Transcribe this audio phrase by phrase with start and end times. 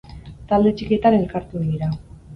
[0.53, 1.95] Talde txikietan elkartu ohi dira.